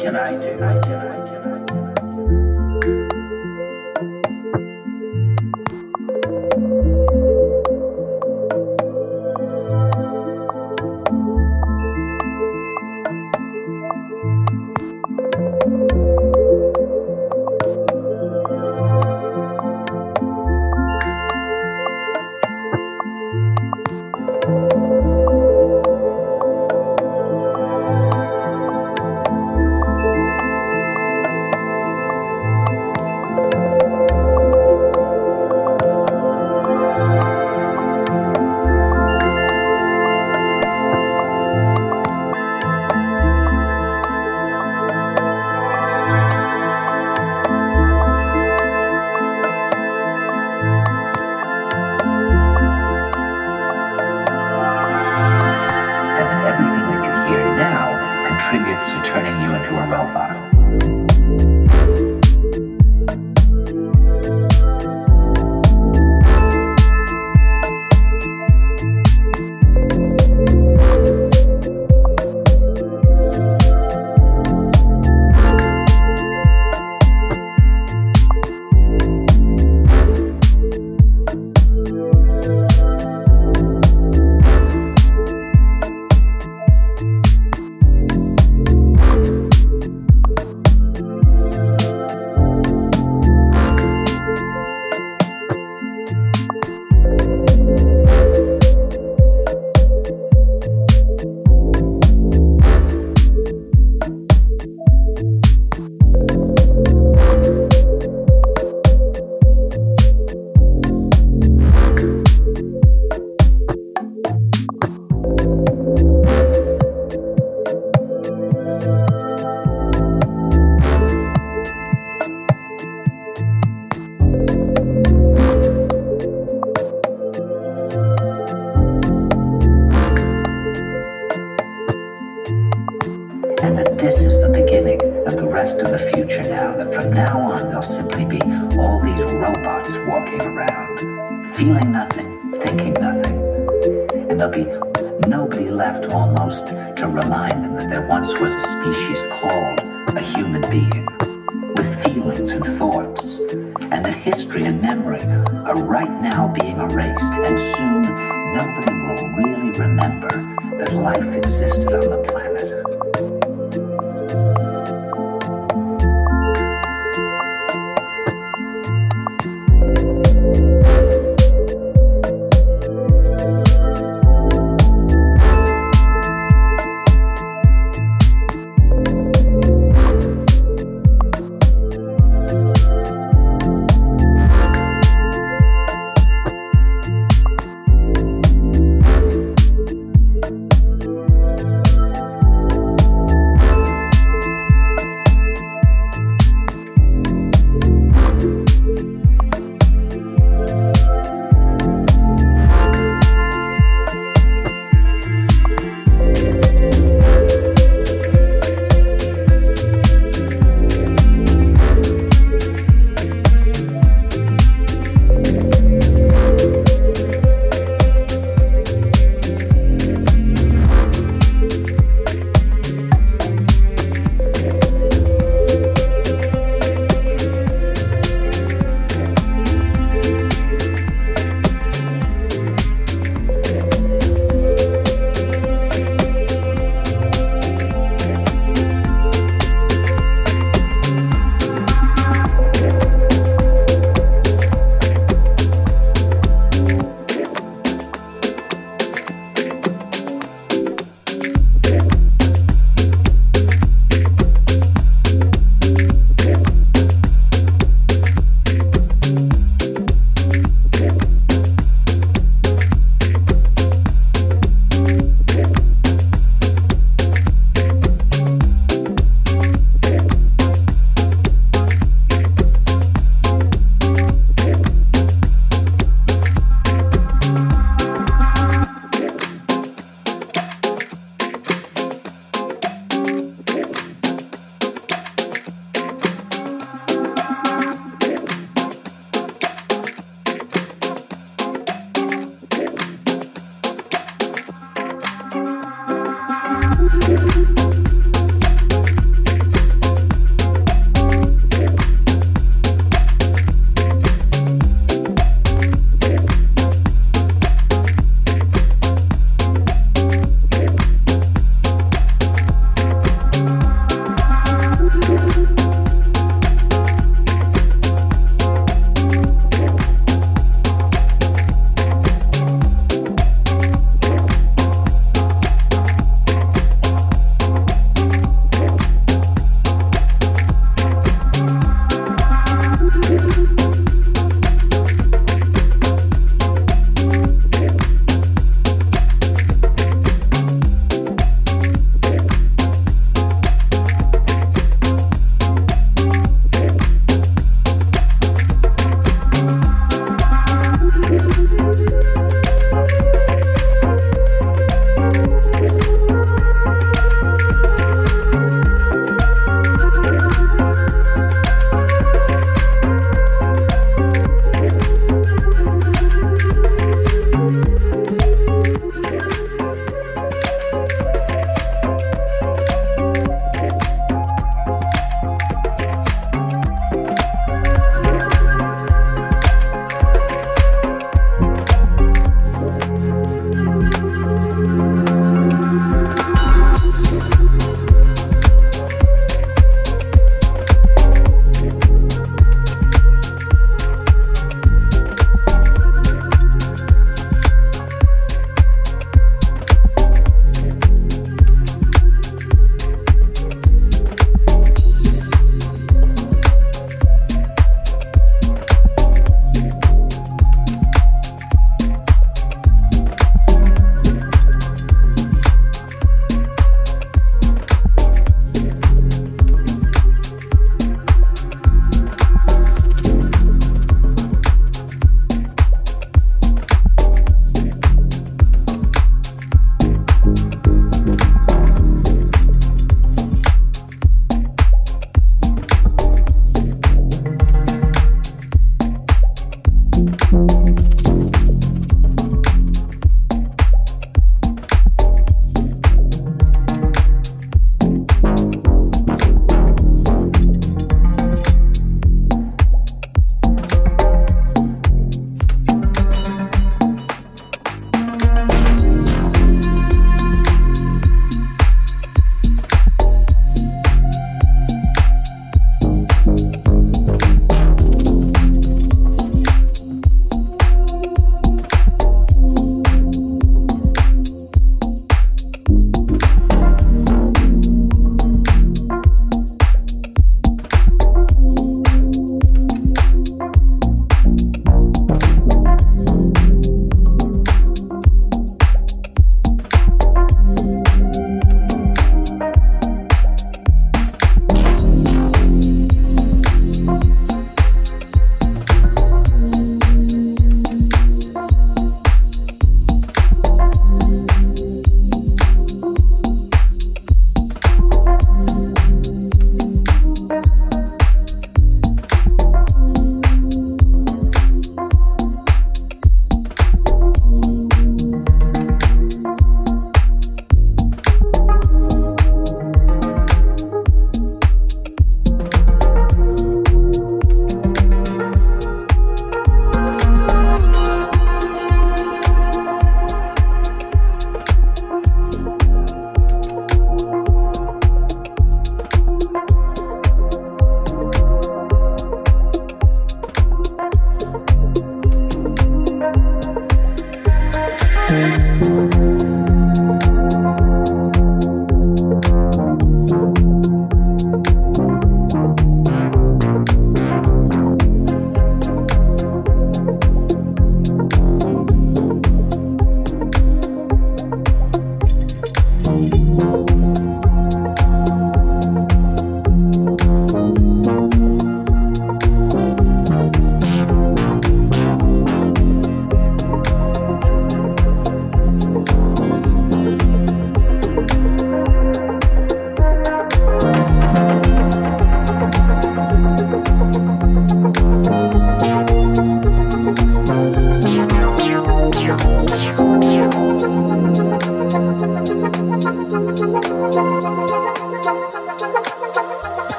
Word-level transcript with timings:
can 0.00 0.16
I 0.16 0.32
do? 0.32 0.64
I 0.64 0.80
can, 0.80 0.99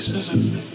faces 0.00 0.30
and 0.30 0.69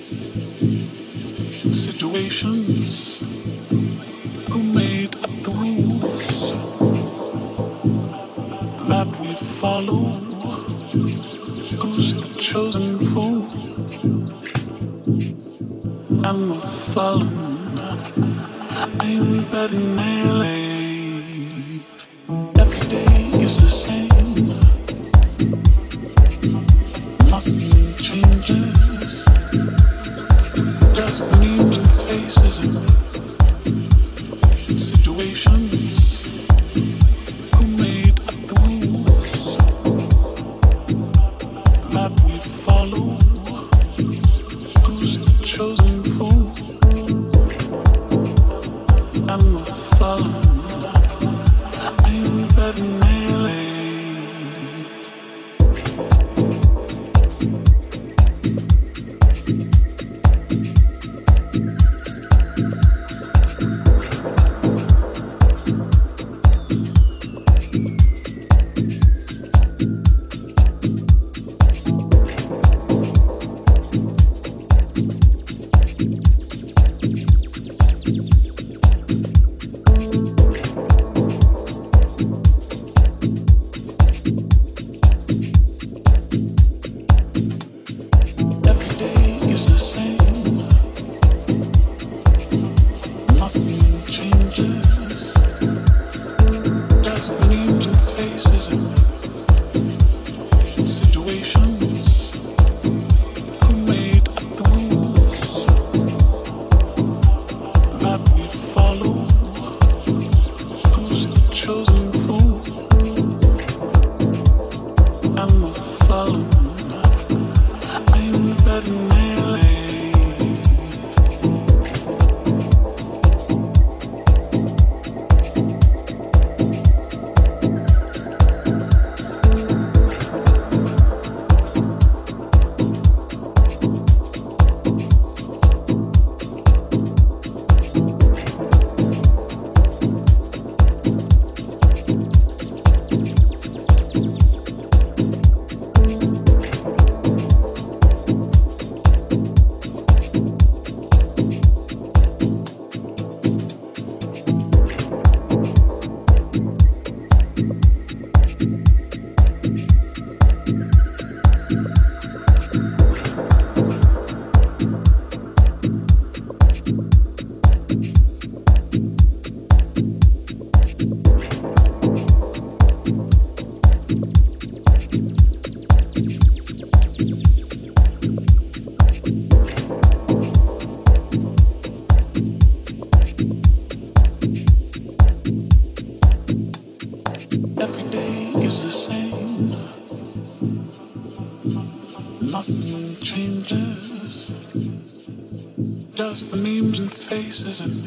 faces 197.63 197.79
and 197.79 198.04